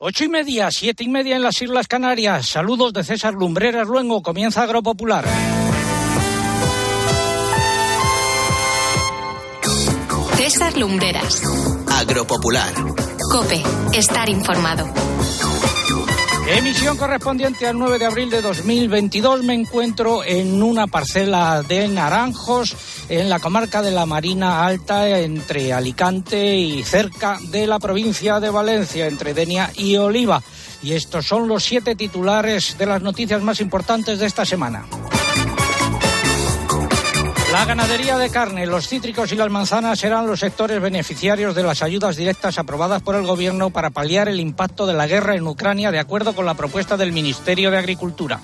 [0.00, 2.46] Ocho y media, siete y media en las Islas Canarias.
[2.46, 4.22] Saludos de César Lumbreras Luengo.
[4.22, 5.24] Comienza Agropopular.
[10.36, 11.42] César Lumbreras.
[11.88, 12.72] Agropopular.
[13.32, 13.60] Cope.
[13.92, 14.86] Estar informado.
[16.50, 19.44] Emisión correspondiente al 9 de abril de 2022.
[19.44, 22.74] Me encuentro en una parcela de naranjos
[23.10, 28.48] en la comarca de la Marina Alta, entre Alicante y cerca de la provincia de
[28.48, 30.42] Valencia, entre Denia y Oliva.
[30.82, 34.86] Y estos son los siete titulares de las noticias más importantes de esta semana.
[37.52, 41.82] La ganadería de carne, los cítricos y las manzanas serán los sectores beneficiarios de las
[41.82, 45.90] ayudas directas aprobadas por el Gobierno para paliar el impacto de la guerra en Ucrania,
[45.90, 48.38] de acuerdo con la propuesta del Ministerio de Agricultura.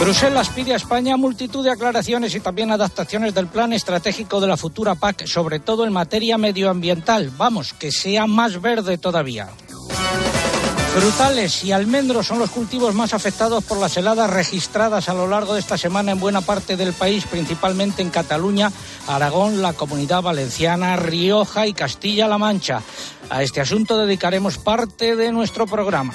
[0.00, 4.56] Bruselas pide a España multitud de aclaraciones y también adaptaciones del plan estratégico de la
[4.56, 7.30] futura PAC, sobre todo en materia medioambiental.
[7.36, 9.48] Vamos, que sea más verde todavía.
[10.98, 15.52] Frutales y almendros son los cultivos más afectados por las heladas registradas a lo largo
[15.52, 18.72] de esta semana en buena parte del país, principalmente en Cataluña,
[19.06, 22.80] Aragón, la Comunidad Valenciana, Rioja y Castilla-La Mancha.
[23.28, 26.14] A este asunto dedicaremos parte de nuestro programa.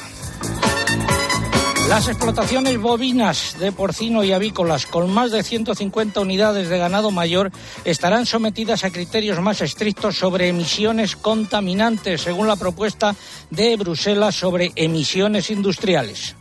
[1.91, 7.51] Las explotaciones bovinas de porcino y avícolas con más de 150 unidades de ganado mayor
[7.83, 13.13] estarán sometidas a criterios más estrictos sobre emisiones contaminantes, según la propuesta
[13.49, 16.37] de Bruselas sobre emisiones industriales.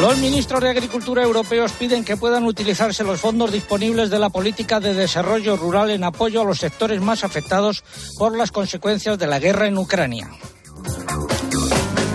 [0.00, 4.78] Los ministros de Agricultura europeos piden que puedan utilizarse los fondos disponibles de la política
[4.78, 7.82] de desarrollo rural en apoyo a los sectores más afectados
[8.16, 10.30] por las consecuencias de la guerra en Ucrania.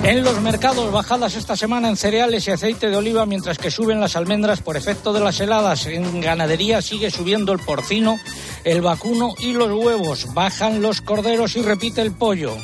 [0.08, 4.00] En los mercados, bajadas esta semana en cereales y aceite de oliva, mientras que suben
[4.00, 5.86] las almendras por efecto de las heladas.
[5.86, 8.17] En ganadería sigue subiendo el porcino,
[8.63, 10.33] el vacuno y los huevos.
[10.33, 12.55] Bajan los corderos y repite el pollo.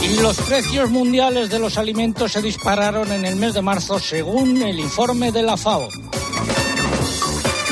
[0.00, 4.62] Y los precios mundiales de los alimentos se dispararon en el mes de marzo, según
[4.62, 5.90] el informe de la FAO.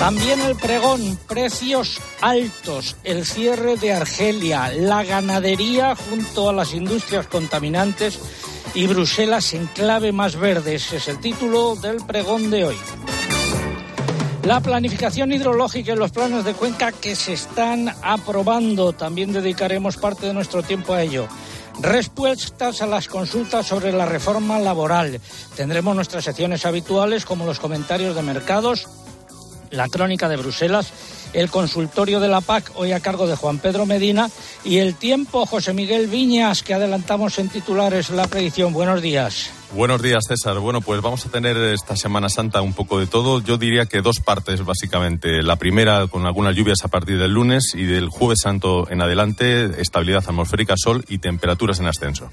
[0.02, 7.28] También el pregón, precios altos, el cierre de Argelia, la ganadería junto a las industrias
[7.28, 8.18] contaminantes
[8.74, 10.74] y Bruselas en clave más verde.
[10.74, 12.76] Ese es el título del pregón de hoy.
[14.42, 18.92] La planificación hidrológica y los planes de cuenca que se están aprobando.
[18.94, 21.28] También dedicaremos parte de nuestro tiempo a ello.
[21.80, 25.20] Respuestas a las consultas sobre la reforma laboral.
[25.54, 28.88] Tendremos nuestras secciones habituales como los comentarios de mercados,
[29.72, 30.92] la crónica de Bruselas,
[31.32, 34.30] el consultorio de la PAC, hoy a cargo de Juan Pedro Medina,
[34.64, 38.72] y el tiempo, José Miguel Viñas, que adelantamos en titulares la predicción.
[38.72, 39.50] Buenos días.
[39.74, 40.58] Buenos días, César.
[40.58, 43.40] Bueno, pues vamos a tener esta Semana Santa un poco de todo.
[43.40, 45.42] Yo diría que dos partes, básicamente.
[45.42, 49.80] La primera, con algunas lluvias a partir del lunes y del jueves santo en adelante,
[49.80, 52.30] estabilidad atmosférica, sol y temperaturas en ascenso.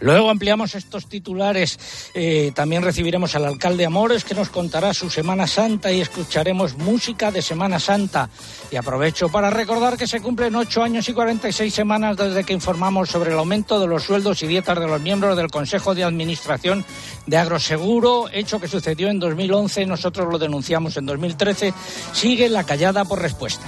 [0.00, 1.78] Luego ampliamos estos titulares.
[2.14, 7.30] Eh, también recibiremos al alcalde Amores que nos contará su Semana Santa y escucharemos música
[7.30, 8.30] de Semana Santa.
[8.70, 13.10] Y aprovecho para recordar que se cumplen ocho años y 46 semanas desde que informamos
[13.10, 16.84] sobre el aumento de los sueldos y dietas de los miembros del Consejo de Administración
[17.26, 19.86] de Agroseguro, hecho que sucedió en 2011.
[19.86, 21.74] Nosotros lo denunciamos en 2013.
[22.12, 23.66] Sigue la callada por respuesta.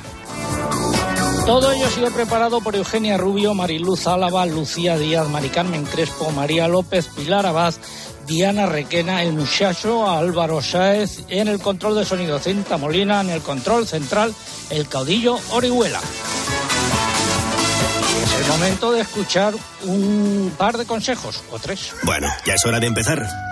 [1.46, 6.30] Todo ello ha sido preparado por Eugenia Rubio, Mariluz Álava, Lucía Díaz, Mari Carmen Crespo,
[6.30, 7.74] María López, Pilar Abad,
[8.26, 13.42] Diana Requena, el muchacho Álvaro Sáez, en el control de sonido Cinta Molina, en el
[13.42, 14.32] control central
[14.70, 16.00] el caudillo Orihuela.
[18.22, 19.52] Es el momento de escuchar
[19.84, 21.92] un par de consejos, o tres.
[22.04, 23.51] Bueno, ya es hora de empezar.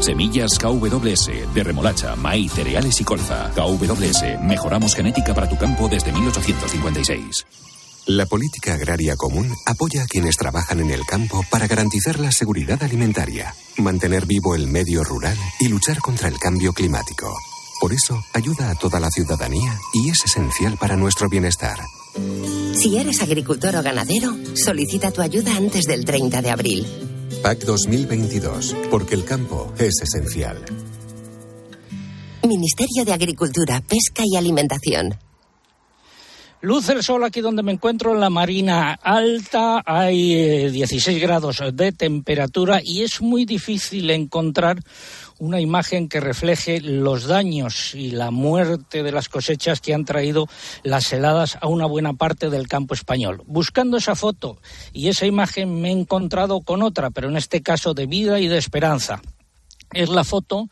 [0.00, 3.50] Semillas KWS de remolacha, maíz, cereales y colza.
[3.54, 7.46] KWS, mejoramos genética para tu campo desde 1856.
[8.06, 12.82] La política agraria común apoya a quienes trabajan en el campo para garantizar la seguridad
[12.82, 17.30] alimentaria, mantener vivo el medio rural y luchar contra el cambio climático.
[17.80, 21.78] Por eso, ayuda a toda la ciudadanía y es esencial para nuestro bienestar.
[22.74, 27.17] Si eres agricultor o ganadero, solicita tu ayuda antes del 30 de abril.
[27.42, 30.64] PAC 2022, porque el campo es esencial.
[32.46, 35.16] Ministerio de Agricultura, Pesca y Alimentación.
[36.60, 41.62] Luce el sol aquí donde me encuentro en la Marina Alta, hay 16 eh, grados
[41.72, 44.80] de temperatura y es muy difícil encontrar
[45.38, 50.46] una imagen que refleje los daños y la muerte de las cosechas que han traído
[50.82, 53.42] las heladas a una buena parte del campo español.
[53.46, 54.58] Buscando esa foto
[54.92, 58.48] y esa imagen me he encontrado con otra, pero en este caso de vida y
[58.48, 59.20] de esperanza.
[59.94, 60.68] Es la foto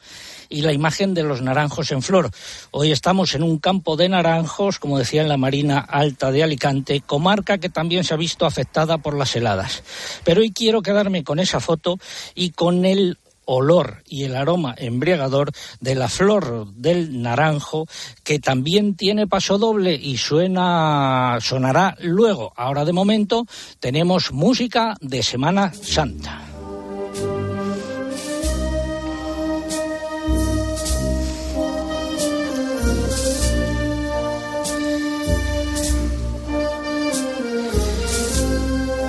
[0.51, 2.31] y la imagen de los naranjos en flor.
[2.71, 7.01] Hoy estamos en un campo de naranjos, como decía en la Marina Alta de Alicante,
[7.01, 9.83] comarca que también se ha visto afectada por las heladas.
[10.23, 11.99] Pero hoy quiero quedarme con esa foto
[12.35, 13.17] y con el
[13.47, 15.51] olor y el aroma embriagador
[15.81, 17.87] de la flor del naranjo
[18.23, 22.53] que también tiene paso doble y suena sonará luego.
[22.57, 23.47] Ahora de momento
[23.81, 26.46] tenemos música de Semana Santa.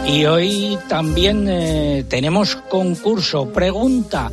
[0.08, 3.52] Y hoy también eh, tenemos concurso.
[3.52, 4.32] Pregunta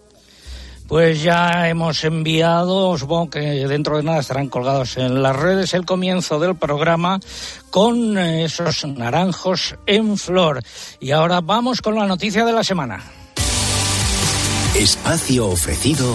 [0.86, 5.84] Pues ya hemos enviado, supongo que dentro de nada estarán colgados en las redes, el
[5.84, 7.18] comienzo del programa
[7.70, 10.62] con esos naranjos en flor.
[11.00, 13.02] Y ahora vamos con la noticia de la semana.
[14.76, 16.14] Espacio ofrecido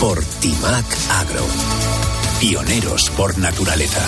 [0.00, 1.44] por Timac Agro.
[2.40, 4.02] Pioneros por naturaleza.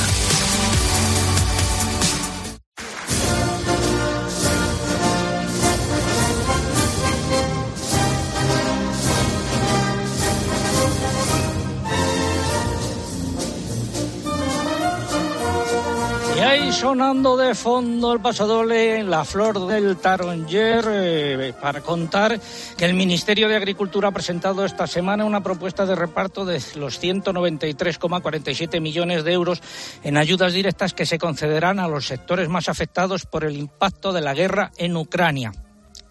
[16.79, 22.39] Sonando de fondo el pasadole La Flor del Taronger eh, para contar
[22.77, 27.03] que el Ministerio de Agricultura ha presentado esta semana una propuesta de reparto de los
[27.03, 29.61] 193,47 millones de euros
[30.05, 34.21] en ayudas directas que se concederán a los sectores más afectados por el impacto de
[34.21, 35.51] la guerra en Ucrania.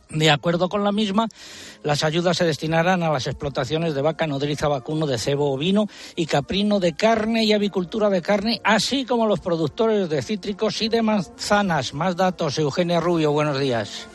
[0.10, 1.28] De acuerdo con la misma,
[1.84, 6.26] las ayudas se destinarán a las explotaciones de vaca nodriza, vacuno, de cebo ovino y
[6.26, 11.02] caprino de carne y avicultura de carne, así como los productores de cítricos y de
[11.02, 11.94] manzanas.
[11.94, 14.08] Más datos, Eugenia Rubio, buenos días.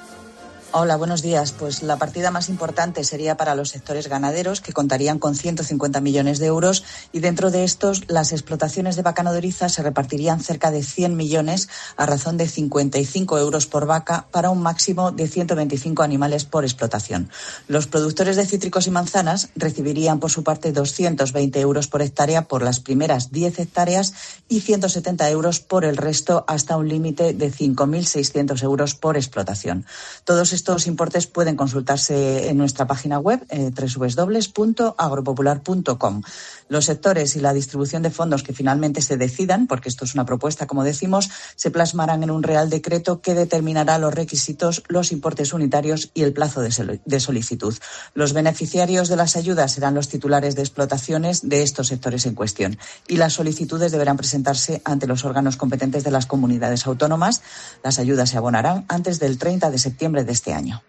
[0.74, 1.52] Hola, buenos días.
[1.52, 6.38] Pues la partida más importante sería para los sectores ganaderos, que contarían con 150 millones
[6.38, 6.82] de euros,
[7.12, 11.68] y dentro de estos, las explotaciones de vaca nodriza se repartirían cerca de 100 millones
[11.98, 17.28] a razón de 55 euros por vaca para un máximo de 125 animales por explotación.
[17.68, 22.62] Los productores de cítricos y manzanas recibirían por su parte 220 euros por hectárea por
[22.62, 24.14] las primeras 10 hectáreas
[24.48, 29.84] y 170 euros por el resto hasta un límite de 5.600 euros por explotación.
[30.24, 36.22] Todos estos importes pueden consultarse en nuestra página web eh, www.agropopular.com.
[36.68, 40.24] Los sectores y la distribución de fondos que finalmente se decidan, porque esto es una
[40.24, 45.52] propuesta, como decimos, se plasmarán en un Real Decreto que determinará los requisitos, los importes
[45.52, 47.74] unitarios y el plazo de solicitud.
[48.14, 52.78] Los beneficiarios de las ayudas serán los titulares de explotaciones de estos sectores en cuestión
[53.08, 57.42] y las solicitudes deberán presentarse ante los órganos competentes de las comunidades autónomas.
[57.82, 60.82] Las ayudas se abonarán antes del 30 de septiembre de este año.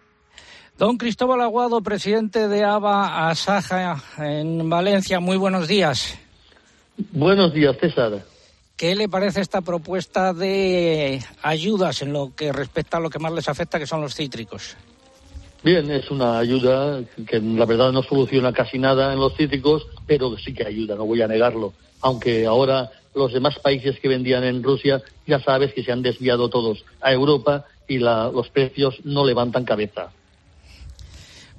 [0.78, 6.18] Don Cristóbal Aguado, presidente de ABA Asaja en Valencia, muy buenos días.
[7.12, 8.24] Buenos días, César.
[8.76, 13.32] ¿Qué le parece esta propuesta de ayudas en lo que respecta a lo que más
[13.32, 14.76] les afecta, que son los cítricos?
[15.62, 20.36] Bien, es una ayuda que la verdad no soluciona casi nada en los cítricos, pero
[20.36, 21.72] sí que ayuda, no voy a negarlo.
[22.00, 26.50] Aunque ahora los demás países que vendían en Rusia ya sabes que se han desviado
[26.50, 30.10] todos a Europa y los precios no levantan cabeza.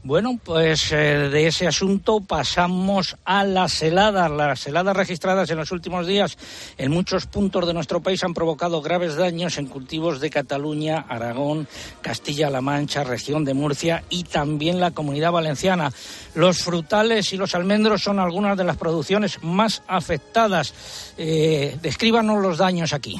[0.05, 4.29] Bueno, pues eh, de ese asunto pasamos a las heladas.
[4.29, 6.38] Las heladas registradas en los últimos días
[6.77, 11.67] en muchos puntos de nuestro país han provocado graves daños en cultivos de Cataluña, Aragón,
[12.01, 15.91] Castilla-La Mancha, región de Murcia y también la comunidad valenciana.
[16.36, 21.13] Los frutales y los almendros son algunas de las producciones más afectadas.
[21.17, 23.20] Eh, descríbanos los daños aquí.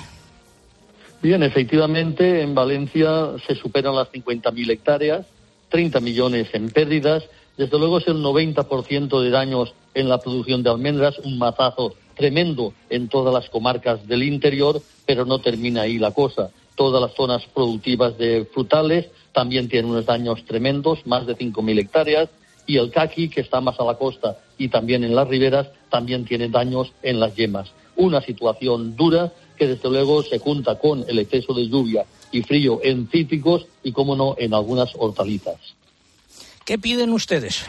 [1.26, 5.26] Bien, efectivamente, en Valencia se superan las 50.000 hectáreas
[5.70, 7.24] 30 millones en pérdidas.
[7.58, 12.76] Desde luego es el 90% de daños en la producción de almendras, un mazazo tremendo
[12.92, 16.52] en todas las comarcas del interior, pero no termina ahí la cosa.
[16.76, 22.30] Todas las zonas productivas de frutales también tienen unos daños tremendos, más de 5.000 hectáreas,
[22.68, 26.24] y el caqui, que está más a la costa y también en las riberas, también
[26.24, 27.72] tiene daños en las yemas.
[27.96, 32.80] Una situación dura que desde luego se junta con el exceso de lluvia y frío
[32.84, 35.58] en cítricos y, como no, en algunas hortalizas.
[36.66, 37.66] ¿Qué piden ustedes?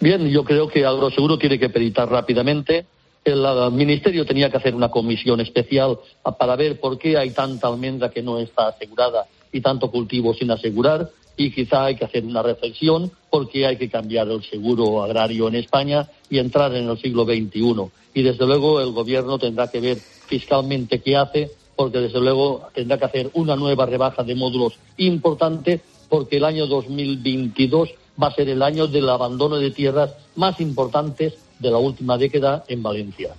[0.00, 2.86] Bien, yo creo que Agroseguro tiene que peritar rápidamente.
[3.24, 5.98] El, Ministerio tenía que hacer una comisión especial
[6.38, 10.50] para ver por qué hay tanta almendra que no está asegurada y tanto cultivo sin
[10.50, 11.10] asegurar.
[11.36, 15.56] Y quizá hay que hacer una reflexión porque hay que cambiar el seguro agrario en
[15.56, 17.90] España y entrar en el siglo XXI.
[18.14, 22.98] Y desde luego el Gobierno tendrá que ver fiscalmente qué hace porque desde luego tendrá
[22.98, 27.90] que hacer una nueva rebaja de módulos importante, porque el año 2022
[28.20, 32.64] va a ser el año del abandono de tierras más importantes de la última década
[32.68, 33.34] en Valencia.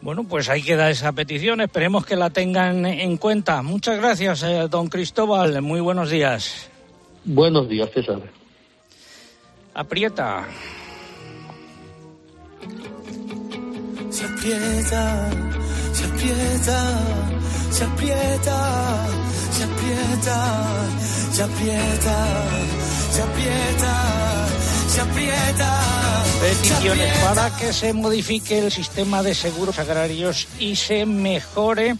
[0.00, 1.60] Bueno, pues ahí queda esa petición.
[1.60, 3.62] Esperemos que la tengan en cuenta.
[3.62, 5.62] Muchas gracias, eh, don Cristóbal.
[5.62, 6.68] Muy buenos días.
[7.24, 8.20] Buenos días, César.
[9.74, 10.48] Aprieta.
[14.12, 15.30] Se aprieta
[15.92, 17.00] se aprieta,
[17.70, 19.06] se aprieta,
[19.52, 20.66] se aprieta,
[21.32, 22.26] se aprieta,
[23.12, 24.48] se aprieta,
[24.88, 25.82] se aprieta.
[26.40, 31.96] Peticiones para que se modifique el sistema de seguros agrarios y se mejore.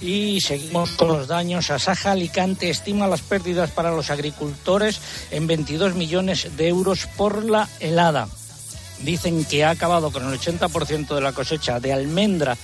[0.00, 1.70] Y seguimos con los daños.
[1.70, 5.00] Asaja Alicante estima las pérdidas para los agricultores
[5.32, 8.28] en 22 millones de euros por la helada.
[9.02, 12.56] Dicen que ha acabado con el 80% de la cosecha de almendra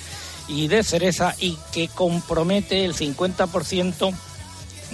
[0.49, 4.15] y de cereza y que compromete el 50%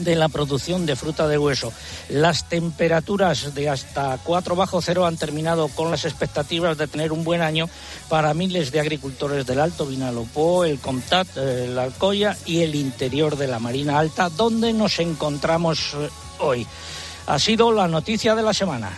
[0.05, 1.73] de la producción de fruta de hueso.
[2.09, 7.25] Las temperaturas de hasta 4 bajo cero han terminado con las expectativas de tener un
[7.25, 7.69] buen año
[8.09, 13.49] para miles de agricultores del Alto Vinalopó, el Comtat, la Alcoya y el interior de
[13.49, 16.67] la Marina Alta, donde nos encontramos eh, hoy.
[17.27, 18.91] Ha sido la noticia de la semana.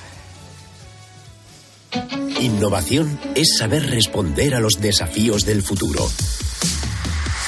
[2.42, 6.10] Innovación es saber responder a los desafíos del futuro.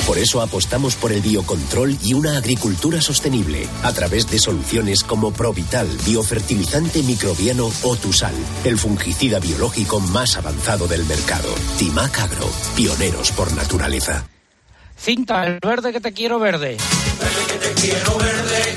[0.06, 5.32] Por eso apostamos por el biocontrol y una agricultura sostenible a través de soluciones como
[5.32, 8.34] Provital, biofertilizante microbiano o Tusal,
[8.64, 11.52] el fungicida biológico más avanzado del mercado.
[11.76, 14.28] Timac Agro, pioneros por naturaleza.
[14.96, 16.76] Cinta, el verde que te quiero verde.
[17.20, 18.74] Verde que te quiero verde,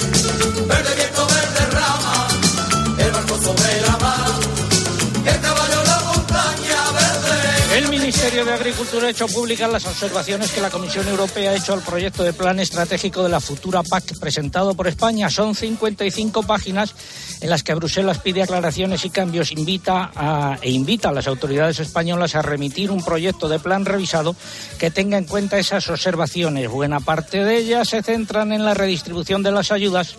[8.38, 11.82] Ministerio de Agricultura ha hecho públicas las observaciones que la Comisión Europea ha hecho al
[11.82, 15.28] proyecto de plan estratégico de la futura PAC presentado por España.
[15.32, 16.94] Son 55 páginas
[17.42, 22.36] en las que Bruselas pide aclaraciones y cambios invita e invita a las autoridades españolas
[22.36, 24.36] a remitir un proyecto de plan revisado
[24.78, 26.70] que tenga en cuenta esas observaciones.
[26.70, 30.16] Buena parte de ellas se centran en la redistribución de las ayudas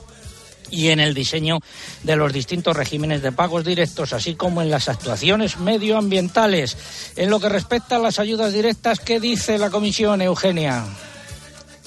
[0.70, 1.58] y en el diseño
[2.02, 6.76] de los distintos regímenes de pagos directos, así como en las actuaciones medioambientales.
[7.16, 10.84] En lo que respecta a las ayudas directas, ¿qué dice la Comisión, Eugenia?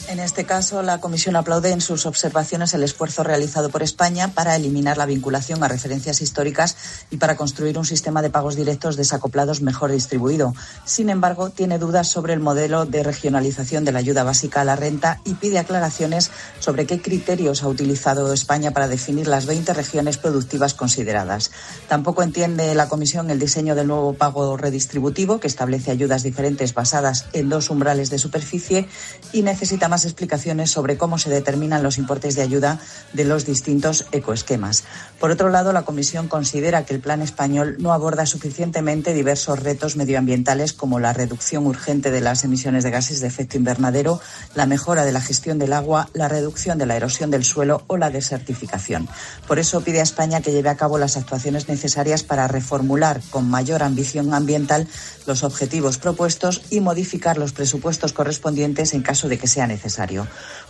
[0.07, 4.55] En este caso, la Comisión aplaude en sus observaciones el esfuerzo realizado por España para
[4.55, 6.75] eliminar la vinculación a referencias históricas
[7.11, 10.53] y para construir un sistema de pagos directos desacoplados mejor distribuido.
[10.85, 14.75] Sin embargo, tiene dudas sobre el modelo de regionalización de la ayuda básica a la
[14.75, 20.17] renta y pide aclaraciones sobre qué criterios ha utilizado España para definir las 20 regiones
[20.17, 21.51] productivas consideradas.
[21.87, 27.25] Tampoco entiende la Comisión el diseño del nuevo pago redistributivo, que establece ayudas diferentes basadas
[27.33, 28.87] en dos umbrales de superficie
[29.31, 32.79] y necesita más explicaciones sobre cómo se determinan los importes de ayuda
[33.11, 34.85] de los distintos ecoesquemas.
[35.19, 39.97] Por otro lado, la Comisión considera que el plan español no aborda suficientemente diversos retos
[39.97, 44.21] medioambientales como la reducción urgente de las emisiones de gases de efecto invernadero,
[44.55, 47.97] la mejora de la gestión del agua, la reducción de la erosión del suelo o
[47.97, 49.09] la desertificación.
[49.45, 53.49] Por eso pide a España que lleve a cabo las actuaciones necesarias para reformular con
[53.49, 54.87] mayor ambición ambiental
[55.27, 59.80] los objetivos propuestos y modificar los presupuestos correspondientes en caso de que sea necesario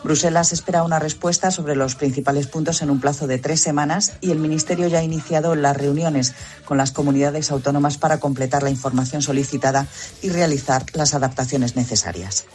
[0.03, 4.31] Bruselas espera una respuesta sobre los principales puntos en un plazo de tres semanas y
[4.31, 6.33] el Ministerio ya ha iniciado las reuniones
[6.65, 9.87] con las comunidades autónomas para completar la información solicitada
[10.21, 12.45] y realizar las adaptaciones necesarias.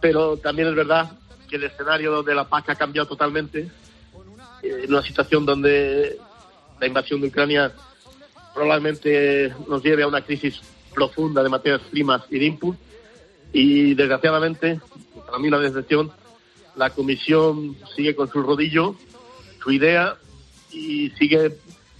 [0.00, 1.10] pero también es verdad
[1.48, 3.70] que el escenario de la PAC ha cambiado totalmente.
[4.62, 6.18] eh, En una situación donde
[6.80, 7.72] la invasión de Ucrania
[8.54, 10.60] probablemente nos lleve a una crisis
[10.94, 12.76] profunda de materias primas y de input.
[13.58, 14.82] Y desgraciadamente,
[15.24, 16.12] para mí una decepción,
[16.74, 18.96] la Comisión sigue con su rodillo,
[19.62, 20.16] su idea,
[20.70, 21.56] y sigue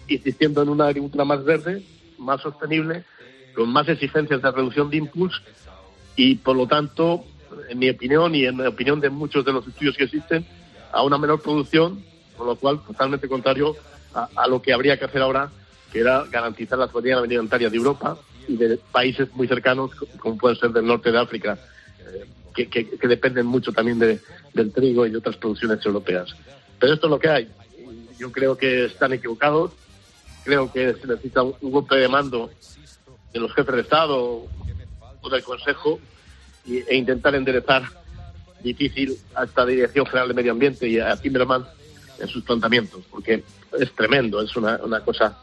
[0.06, 1.82] insistiendo en una agricultura más verde,
[2.18, 3.04] más sostenible,
[3.54, 5.40] con más exigencias de reducción de inputs
[6.14, 7.24] y, por lo tanto,
[7.70, 10.46] en mi opinión y en la opinión de muchos de los estudios que existen,
[10.92, 12.04] a una menor producción,
[12.36, 13.74] con lo cual totalmente contrario
[14.12, 15.50] a, a lo que habría que hacer ahora,
[15.90, 20.58] que era garantizar la soberanía alimentaria de Europa y de países muy cercanos, como pueden
[20.58, 21.58] ser del norte de África,
[22.00, 22.24] eh,
[22.54, 24.20] que, que- dependen mucho también de-
[24.54, 26.34] del trigo y de otras producciones europeas.
[26.78, 27.48] Pero esto es lo que hay.
[28.18, 29.72] Yo creo que están equivocados.
[30.44, 32.50] Creo que se necesita un golpe de mando
[33.32, 34.46] de los jefes de Estado
[35.20, 35.98] o del Consejo
[36.64, 37.82] y- e intentar enderezar
[38.62, 41.66] difícil a esta Dirección General de Medio Ambiente y a Timmermans
[42.18, 43.44] en sus planteamientos, porque
[43.78, 45.36] es tremendo, es una, una cosa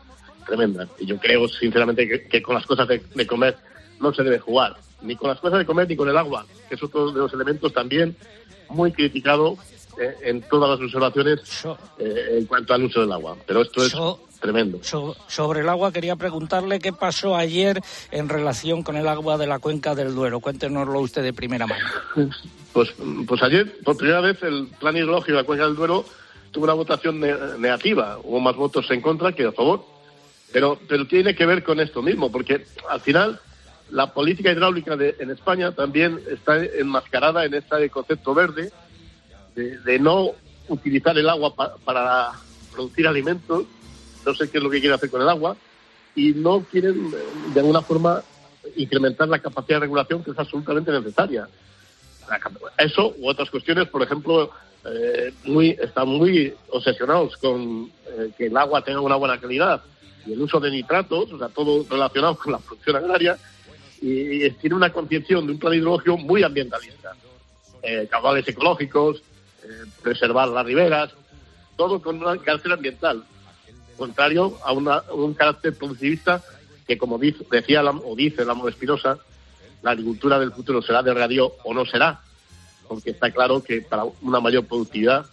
[0.45, 0.88] tremenda.
[0.99, 3.58] Y yo creo, sinceramente, que, que con las cosas de, de comer
[3.99, 6.75] no se debe jugar, ni con las cosas de comer ni con el agua, que
[6.75, 8.15] es otro de los elementos también
[8.69, 9.58] muy criticado
[9.99, 11.39] eh, en todas las observaciones
[11.99, 13.38] eh, en cuanto al uso del agua.
[13.45, 13.93] Pero esto es
[14.41, 14.79] tremendo.
[14.82, 17.79] So- sobre el agua quería preguntarle qué pasó ayer
[18.12, 20.39] en relación con el agua de la cuenca del Duero.
[20.39, 21.86] Cuéntenoslo usted de primera mano.
[22.73, 22.93] Pues,
[23.27, 26.03] pues ayer, por primera vez, el plan hidrológico de la Cuenca del Duero
[26.51, 28.17] tuvo una votación ne- negativa.
[28.23, 29.86] Hubo más votos en contra que a favor.
[30.54, 33.39] Pero, pero tiene que ver con esto mismo, porque al final
[33.89, 38.72] la política hidráulica de- en España también está enmascarada en este concepto verde
[39.56, 40.32] de, no
[40.68, 42.32] utilizar el agua pa- para
[42.72, 43.66] producir alimentos.
[44.26, 45.58] No sé qué es lo que quieren hacer con el agua.
[46.16, 47.12] Y no quieren,
[47.54, 48.24] de alguna forma,
[48.76, 51.48] incrementar la capacidad de regulación que es absolutamente necesaria.
[52.78, 54.52] Eso u otras cuestiones, por ejemplo,
[54.86, 59.82] eh, muy, están muy obsesionados con eh, que el agua tenga una buena calidad
[60.25, 63.38] y el uso de nitratos, o sea, todo relacionado con la producción agraria,
[64.01, 67.13] y, tiene una concepción de un plan hidrológico muy ambientalista.
[67.81, 69.21] Eh, caudales ecológicos,
[69.63, 69.67] eh,
[70.01, 71.12] preservar las riberas,
[71.75, 73.23] todo con un carácter ambiental,
[73.97, 76.41] contrario a, una- un carácter productivista
[76.88, 79.17] que, como dice, decía la- o dice la Espinosa,
[79.81, 82.21] la agricultura del futuro será de radio o no será,
[82.88, 85.25] porque está claro que para una mayor productividad,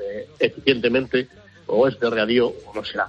[0.00, 1.28] eh, eficientemente,
[1.66, 3.08] o es de radio o no será.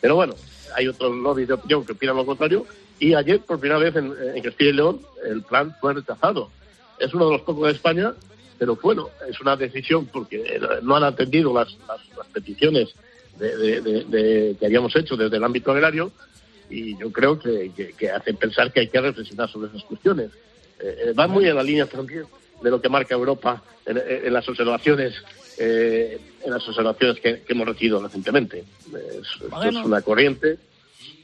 [0.00, 0.34] Pero bueno,
[0.76, 2.66] hay otros lobbies de opinión que opinan lo contrario,
[2.98, 6.50] y ayer, por primera vez en, en Castilla y León, el plan fue rechazado.
[6.98, 8.12] Es uno de los pocos de España,
[8.58, 11.68] pero bueno, es una decisión porque eh, no han atendido las,
[12.32, 12.94] peticiones
[13.38, 16.12] de- que habíamos hecho desde el ámbito agrario,
[16.68, 20.30] y yo creo que, que, hacen pensar que hay que reflexionar sobre esas cuestiones.
[20.80, 22.24] Eh, eh, va muy en la línea también
[22.62, 25.14] de lo que marca Europa en las observaciones
[25.58, 28.64] eh, en las observaciones que, que hemos recibido recientemente.
[28.88, 30.58] Es, esto es una corriente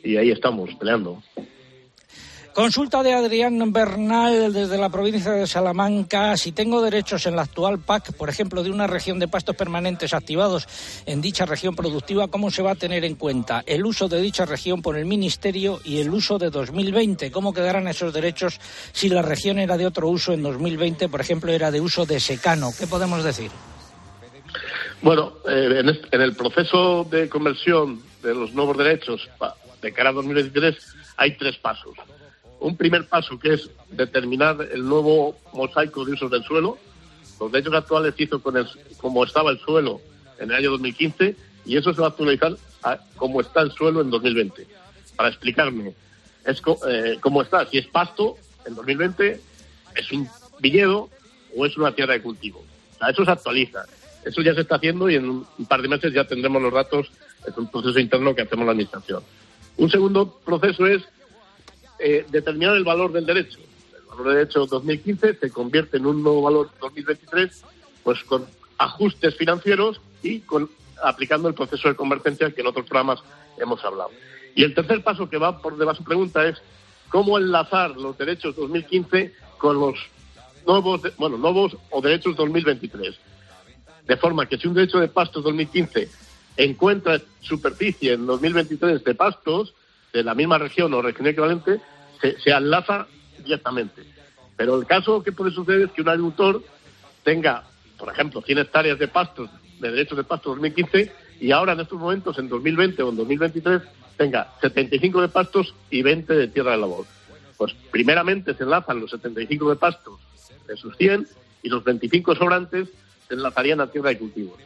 [0.02, 1.22] y ahí estamos peleando.
[2.54, 6.36] Consulta de Adrián Bernal desde la provincia de Salamanca.
[6.36, 10.12] Si tengo derechos en la actual PAC, por ejemplo, de una región de pastos permanentes
[10.12, 10.68] activados
[11.06, 14.44] en dicha región productiva, ¿cómo se va a tener en cuenta el uso de dicha
[14.44, 17.30] región por el Ministerio y el uso de 2020?
[17.30, 18.60] ¿Cómo quedarán esos derechos
[18.92, 22.20] si la región era de otro uso en 2020, por ejemplo, era de uso de
[22.20, 22.68] secano?
[22.78, 23.50] ¿Qué podemos decir?
[25.02, 29.28] Bueno, eh, en, en el proceso de conversión de los nuevos derechos
[29.80, 30.76] de cara a 2023
[31.16, 31.94] hay tres pasos.
[32.60, 36.78] Un primer paso que es determinar el nuevo mosaico de usos del suelo.
[37.40, 38.66] Los derechos actuales se hizo con el,
[38.98, 40.00] como estaba el suelo
[40.38, 41.34] en el año 2015
[41.66, 42.52] y eso se va a actualizar
[42.84, 44.66] a como está el suelo en 2020.
[45.16, 45.94] Para explicarme,
[46.46, 49.40] es co- eh, cómo está, si es pasto en 2020,
[49.96, 50.28] es un
[50.60, 51.08] viñedo
[51.56, 52.64] o es una tierra de cultivo.
[53.08, 53.84] Eso se actualiza.
[54.24, 57.10] Eso ya se está haciendo y en un par de meses ya tendremos los datos.
[57.46, 59.22] Es un proceso interno que hacemos la Administración.
[59.76, 61.02] Un segundo proceso es
[61.98, 63.58] eh, determinar el valor del derecho.
[63.94, 67.64] El valor del derecho 2015 se convierte en un nuevo valor 2023,
[68.04, 68.46] pues con
[68.78, 70.42] ajustes financieros y
[71.02, 73.20] aplicando el proceso de convergencia que en otros programas
[73.58, 74.10] hemos hablado.
[74.54, 76.58] Y el tercer paso que va por debajo de su pregunta es
[77.08, 79.98] cómo enlazar los derechos 2015 con los
[80.66, 83.18] nuevos, bueno, nuevos o derechos 2023.
[84.06, 86.08] De forma que si un derecho de pastos 2015
[86.56, 89.74] encuentra superficie en 2023 de pastos
[90.12, 91.80] de la misma región o región equivalente,
[92.20, 93.06] se, se enlaza
[93.42, 94.02] directamente.
[94.56, 96.62] Pero el caso que puede suceder es que un agricultor
[97.24, 97.64] tenga,
[97.98, 101.98] por ejemplo, 100 hectáreas de pastos, de derechos de pastos 2015, y ahora en estos
[101.98, 103.82] momentos, en 2020 o en 2023,
[104.16, 107.06] tenga 75 de pastos y 20 de tierra de labor.
[107.56, 110.20] Pues primeramente se enlazan los 75 de pastos
[110.66, 111.26] de sus 100
[111.62, 112.88] y los 25 sobrantes
[113.34, 114.58] enlazarían a tierra de cultivos.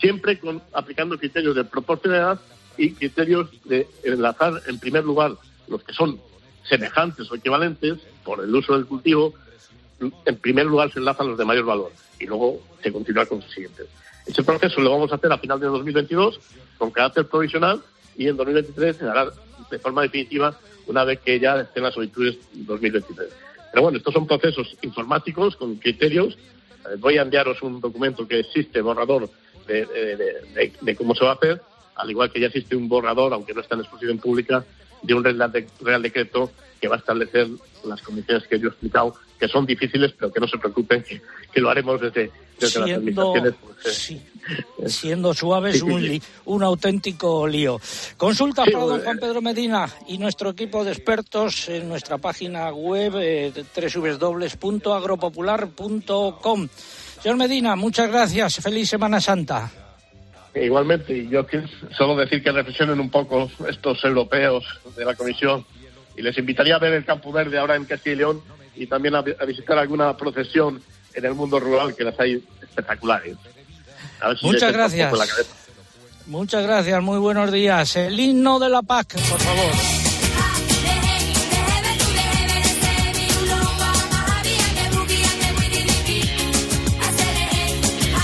[0.00, 2.40] Siempre con, aplicando criterios de proporcionalidad
[2.76, 5.32] y criterios de enlazar, en primer lugar,
[5.68, 6.20] los que son
[6.68, 9.34] semejantes o equivalentes por el uso del cultivo,
[10.00, 13.50] en primer lugar se enlazan los de mayor valor y luego se continúa con los
[13.50, 13.86] siguientes.
[14.26, 16.40] Ese proceso lo vamos a hacer a final de 2022
[16.78, 17.82] con carácter provisional
[18.16, 19.30] y en 2023 se hará
[19.70, 23.28] de forma definitiva una vez que ya estén las solicitudes 2023.
[23.72, 26.36] Pero bueno, estos son procesos informáticos con criterios.
[26.98, 29.30] Voy a enviaros un documento que existe, borrador
[29.66, 31.62] de, cómo se va a hacer,
[31.94, 34.64] al igual que ya existe un borrador, aunque no está en exposición pública,
[35.02, 37.48] de un real decreto que va a establecer
[37.84, 41.20] las condiciones que yo he explicado, que son difíciles, pero que no se preocupen, que,
[41.52, 43.54] que lo haremos desde, desde las Siendo, administraciones.
[43.82, 44.22] pues, sí,
[44.86, 45.82] siendo suaves,
[46.44, 47.80] un, auténtico lío.
[48.16, 52.70] Consulta Sí, para don Juan Pedro Medina y nuestro equipo de expertos en nuestra página
[52.70, 56.68] web eh, www.agropopular.com.
[57.20, 58.54] Señor Medina, muchas gracias.
[58.62, 59.68] Feliz Semana Santa.
[60.54, 61.64] Igualmente, yo que-
[61.98, 64.62] solo decir que reflexionen un poco estos europeos
[64.96, 65.66] de la Comisión
[66.16, 68.40] y les invitaría a ver el Campo Verde ahora en Castilla y León
[68.74, 70.82] y también a, vi- a visitar alguna procesión
[71.14, 73.36] en el mundo rural que las hay espectaculares.
[74.20, 75.12] A ver si les Muchas gracias.
[76.26, 77.96] Muchas gracias, muy buenos días.
[77.96, 79.72] El himno de la PAC, por favor.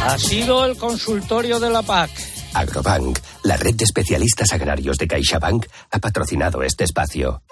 [0.04, 2.10] Ha sido el consultorio de la PAC.
[2.54, 7.42] Agrobank, la red de especialistas agrarios de CaixaBank, ha patrocinado este espacio.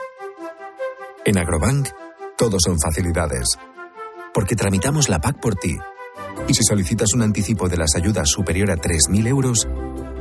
[1.24, 1.88] En Agrobank,
[2.36, 3.46] todo son facilidades.
[4.34, 5.76] Porque tramitamos la PAC por ti.
[6.48, 9.66] Y si solicitas un anticipo de las ayudas superior a 3.000 euros,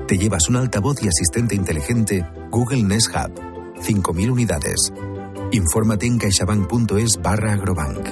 [0.08, 3.34] te llevas un altavoz y asistente inteligente Google Nest Hub.
[3.82, 4.94] 5.000 unidades.
[5.52, 8.08] Infórmate en caixabank.es barra agrobank.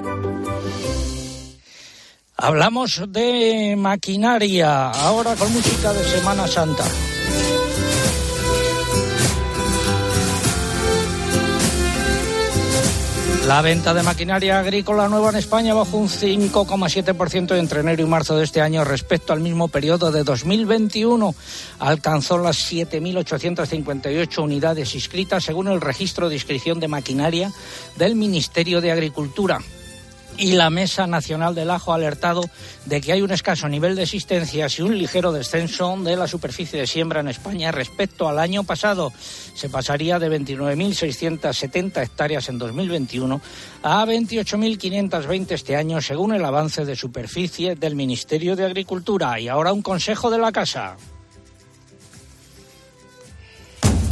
[2.35, 6.83] Hablamos de maquinaria, ahora con música de Semana Santa.
[13.47, 18.37] La venta de maquinaria agrícola nueva en España bajó un 5,7% entre enero y marzo
[18.37, 21.35] de este año respecto al mismo periodo de 2021.
[21.79, 27.51] Alcanzó las 7.858 unidades inscritas según el registro de inscripción de maquinaria
[27.97, 29.59] del Ministerio de Agricultura
[30.37, 32.43] y la Mesa Nacional del Ajo ha alertado
[32.85, 36.79] de que hay un escaso nivel de existencias y un ligero descenso de la superficie
[36.79, 39.11] de siembra en España respecto al año pasado.
[39.55, 43.41] Se pasaría de 29.670 hectáreas en 2021
[43.83, 49.39] a 28.520 este año, según el avance de superficie del Ministerio de Agricultura.
[49.39, 50.97] Y ahora un consejo de la Casa.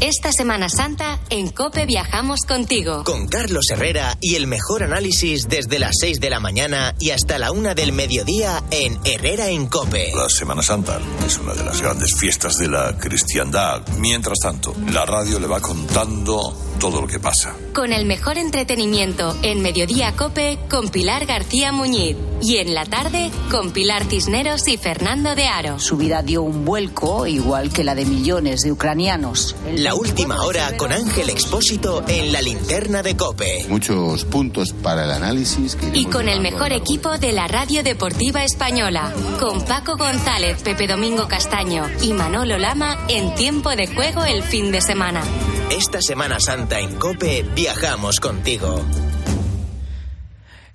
[0.02, 3.04] Esta Semana Santa en Cope viajamos contigo.
[3.04, 7.38] Con Carlos Herrera y el mejor análisis desde las 6 de la mañana y hasta
[7.38, 10.12] la 1 del mediodía en Herrera en Cope.
[10.16, 13.88] La Semana Santa es una de las grandes fiestas de la cristiandad.
[14.00, 17.56] Mientras tanto, la radio le va contando todo lo que pasa.
[17.74, 22.18] Con el mejor entretenimiento en Mediodía Cope con Pilar García Muñiz.
[22.42, 25.78] Y en la tarde con Pilar Cisneros y Fernando de Aro.
[25.78, 29.56] Su vida dio un vuelco igual que la de millones de ucranianos.
[29.76, 33.68] La última hora con Ángel Expósito en la linterna de Cope.
[33.70, 35.76] Muchos puntos para el análisis.
[35.76, 39.14] que Y con el mejor equipo de la Radio Deportiva Española.
[39.40, 44.72] Con Paco González, Pepe Domingo Castaño y Manolo Lama en tiempo de juego el fin
[44.72, 45.22] de semana.
[45.72, 48.84] Esta Semana Santa en Cope viajamos contigo.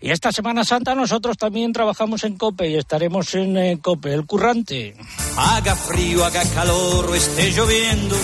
[0.00, 4.24] Y esta Semana Santa nosotros también trabajamos en COPE y estaremos en eh, COPE, el
[4.24, 4.96] currante.
[5.36, 8.16] Haga frío, haga calor o esté lloviendo,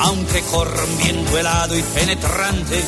[0.00, 2.84] aunque corra un viento helado y penetrante.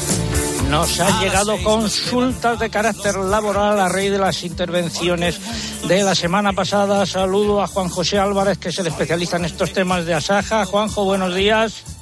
[0.68, 5.40] Nos han llegado consultas de carácter laboral a raíz de las intervenciones
[5.88, 7.06] de la semana pasada.
[7.06, 10.66] Saludo a Juan José Álvarez, que es el especialista en estos temas de Asaja.
[10.66, 11.95] Juanjo, buenos días.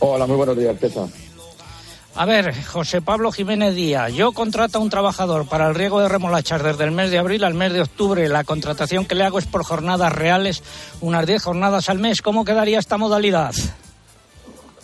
[0.00, 1.06] Hola, muy buenos días, César.
[2.14, 6.08] A ver, José Pablo Jiménez Díaz, yo contrato a un trabajador para el riego de
[6.08, 8.28] remolachas desde el mes de abril al mes de octubre.
[8.28, 10.62] La contratación que le hago es por jornadas reales,
[11.00, 12.20] unas 10 jornadas al mes.
[12.20, 13.52] ¿Cómo quedaría esta modalidad?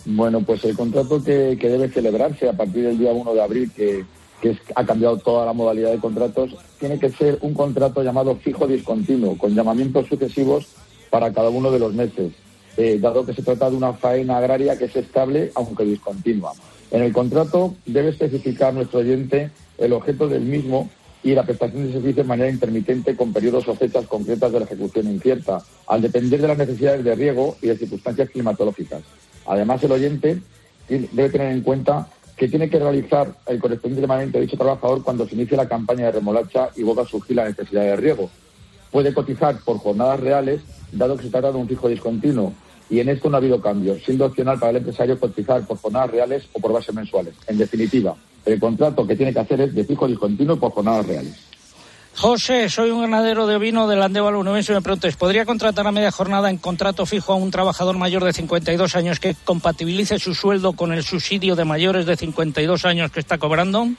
[0.05, 3.71] Bueno, pues el contrato que, que debe celebrarse a partir del día 1 de abril,
[3.75, 4.05] que,
[4.41, 8.35] que es- ha cambiado toda la modalidad de contratos, tiene que ser un contrato llamado
[8.37, 10.67] fijo discontinuo, con llamamientos sucesivos
[11.09, 12.31] para cada uno de los meses,
[12.77, 16.53] eh, dado que se trata de una faena agraria que es estable, aunque discontinua.
[16.91, 20.89] En el contrato debe especificar nuestro oyente el objeto del mismo
[21.23, 24.65] y la prestación de servicio de manera intermitente con periodos o fechas concretas de la
[24.65, 29.01] ejecución incierta, al depender de las necesidades de riego y de circunstancias climatológicas.
[29.47, 30.39] Además, el oyente
[30.87, 32.07] debe tener en cuenta
[32.37, 36.05] que tiene que realizar el correspondiente llamamiento de dicho trabajador cuando se inicie la campaña
[36.05, 38.29] de remolacha y vuelva a surgir la necesidad de riego.
[38.91, 42.53] Puede cotizar por jornadas reales, dado que se trata de un fijo discontinuo,
[42.89, 46.11] y en esto no ha habido cambios, siendo opcional para el empresario cotizar por jornadas
[46.11, 47.33] reales o por bases mensuales.
[47.47, 51.35] En definitiva, el contrato que tiene que hacer es de fijo discontinuo por jornadas reales.
[52.17, 55.91] José, soy un ganadero de ovino del Andévalo Nuevense y me preguntes, ¿podría contratar a
[55.91, 60.33] media jornada en contrato fijo a un trabajador mayor de 52 años que compatibilice su
[60.33, 63.89] sueldo con el subsidio de mayores de 52 años que está cobrando?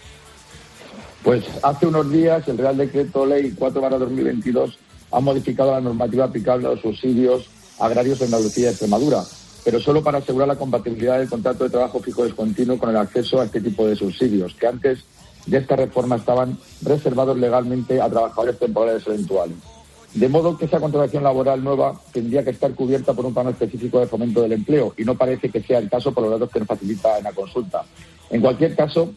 [1.22, 4.78] Pues hace unos días el Real Decreto Ley 4 2022
[5.10, 7.46] ha modificado la normativa aplicable a los subsidios
[7.78, 9.22] agrarios en Andalucía y Extremadura,
[9.64, 13.40] pero solo para asegurar la compatibilidad del contrato de trabajo fijo discontinuo con el acceso
[13.40, 15.04] a este tipo de subsidios, que antes
[15.46, 19.56] de esta reforma estaban reservados legalmente a trabajadores temporales eventuales.
[20.14, 24.00] De modo que esa contratación laboral nueva tendría que estar cubierta por un plano específico
[24.00, 26.60] de fomento del empleo y no parece que sea el caso por los datos que
[26.60, 27.84] nos facilita en la consulta.
[28.30, 29.12] En cualquier caso,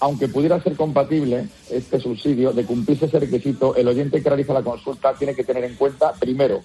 [0.00, 4.62] aunque pudiera ser compatible este subsidio, de cumplirse ese requisito, el oyente que realiza la
[4.62, 6.60] consulta tiene que tener en cuenta, primero,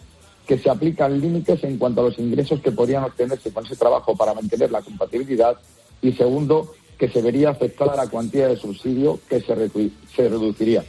[0.45, 4.15] que se aplican límites en cuanto a los ingresos que podrían obtenerse con ese trabajo
[4.17, 5.55] para mantener la compatibilidad
[6.01, 10.83] y segundo, que se vería afectada la cuantía de subsidio que se, redu- se reduciría.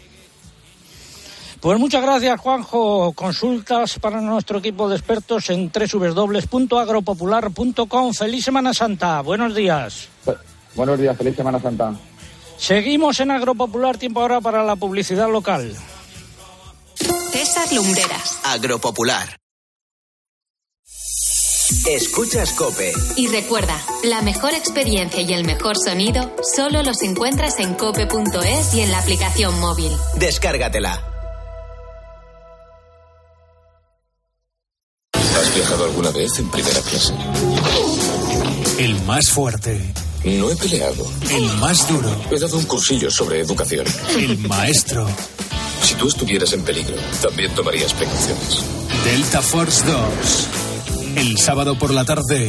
[1.61, 3.13] Pues muchas gracias, Juanjo.
[3.13, 8.15] Consultas para nuestro equipo de expertos en www.agropopular.com.
[8.15, 9.21] Feliz Semana Santa.
[9.21, 10.09] Buenos días.
[10.75, 11.95] Buenos días, feliz Semana Santa.
[12.59, 15.77] Seguimos en Agropopular, tiempo ahora para la publicidad local.
[17.33, 18.39] César Lumbreras.
[18.45, 19.37] Agropopular.
[21.87, 22.93] Escuchas Cope.
[23.17, 28.83] Y recuerda, la mejor experiencia y el mejor sonido solo los encuentras en cope.es y
[28.83, 29.91] en la aplicación móvil.
[30.17, 31.03] Descárgatela.
[35.15, 37.15] ¿Has viajado alguna vez en primera clase?
[38.79, 39.81] El más fuerte.
[40.25, 41.05] No he peleado.
[41.31, 42.09] El más duro.
[42.31, 43.85] He dado un cursillo sobre educación.
[44.17, 45.09] El maestro.
[45.83, 48.63] Si tú estuvieras en peligro, también tomarías precauciones.
[49.05, 50.49] Delta Force 2.
[51.17, 52.49] El sábado por la tarde.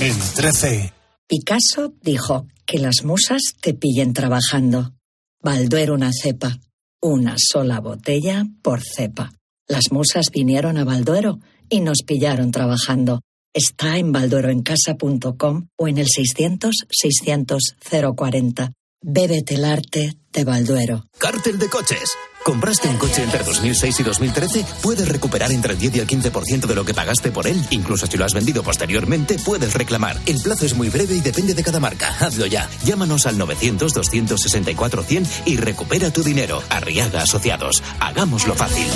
[0.00, 0.92] En 13.
[1.28, 4.94] Picasso dijo que las musas te pillen trabajando.
[5.42, 6.58] Balduero una cepa.
[7.02, 9.34] Una sola botella por cepa.
[9.68, 13.20] Las musas vinieron a Balduero y nos pillaron trabajando.
[13.54, 18.72] Está en baldueroencasa.com o en el 600-600-040.
[19.00, 21.04] Bébete el arte de Balduero.
[21.18, 22.10] Cártel de coches.
[22.44, 24.64] ¿Compraste un coche entre 2006 y 2013?
[24.82, 27.64] Puedes recuperar entre el 10 y el 15% de lo que pagaste por él.
[27.70, 30.18] Incluso si lo has vendido posteriormente, puedes reclamar.
[30.26, 32.08] El plazo es muy breve y depende de cada marca.
[32.18, 32.68] Hazlo ya.
[32.84, 36.60] Llámanos al 900-264-100 y recupera tu dinero.
[36.70, 37.84] Arriaga Asociados.
[38.00, 38.88] Hagámoslo fácil.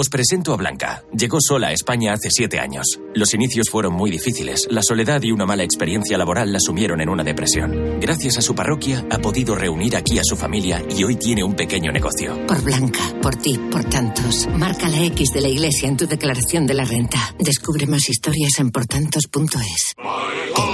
[0.00, 1.02] Os presento a Blanca.
[1.12, 3.00] Llegó sola a España hace siete años.
[3.14, 4.68] Los inicios fueron muy difíciles.
[4.70, 7.98] La soledad y una mala experiencia laboral la sumieron en una depresión.
[7.98, 11.56] Gracias a su parroquia ha podido reunir aquí a su familia y hoy tiene un
[11.56, 12.46] pequeño negocio.
[12.46, 14.46] Por Blanca, por ti, por tantos.
[14.54, 17.34] Marca la X de la iglesia en tu declaración de la renta.
[17.36, 19.96] Descubre más historias en portantos.es.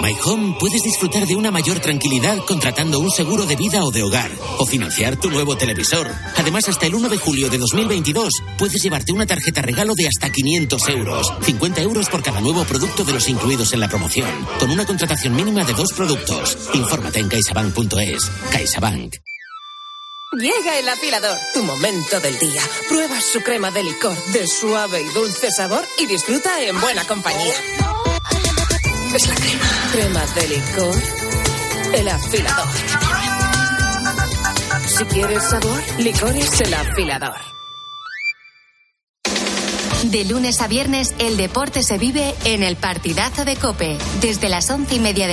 [0.03, 4.03] My Home puedes disfrutar de una mayor tranquilidad contratando un seguro de vida o de
[4.03, 6.11] hogar o financiar tu nuevo televisor.
[6.37, 10.31] Además, hasta el 1 de julio de 2022 puedes llevarte una tarjeta regalo de hasta
[10.31, 11.33] 500 euros.
[11.43, 14.29] 50 euros por cada nuevo producto de los incluidos en la promoción.
[14.59, 16.59] Con una contratación mínima de dos productos.
[16.75, 18.31] Infórmate en caixabank.es.
[18.51, 19.15] CaixaBank.
[20.33, 22.61] Llega el afilador, tu momento del día.
[22.89, 27.55] Prueba su crema de licor de suave y dulce sabor y disfruta en buena compañía.
[29.15, 29.89] Es la crema.
[29.93, 31.03] Crema de licor.
[31.95, 32.69] El afilador.
[34.89, 37.55] Si quieres sabor, licor es el afilador.
[40.11, 44.69] De lunes a viernes, el deporte se vive en el partidazo de Cope, desde las
[44.69, 45.33] once y media de